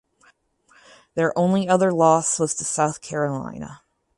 [1.13, 3.83] Their only other loss was to South Carolina.